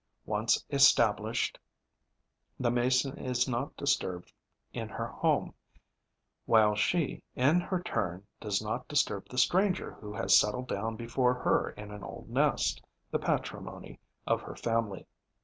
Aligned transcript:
Once 0.25 0.65
established, 0.71 1.59
the 2.59 2.71
Mason 2.71 3.15
is 3.19 3.47
not 3.47 3.77
disturbed 3.77 4.33
in 4.73 4.89
her 4.89 5.05
home, 5.05 5.53
while 6.47 6.73
she, 6.73 7.21
in 7.35 7.59
her 7.61 7.83
turn, 7.83 8.25
does 8.39 8.63
not 8.63 8.87
disturb 8.87 9.29
the 9.29 9.37
stranger 9.37 9.91
who 9.93 10.11
has 10.11 10.35
settled 10.39 10.67
down 10.67 10.95
before 10.95 11.35
her 11.35 11.69
in 11.77 11.91
an 11.91 12.01
old 12.03 12.27
nest, 12.31 12.81
the 13.11 13.19
patrimony 13.19 13.99
of 14.25 14.41
her 14.41 14.55
family. 14.55 15.05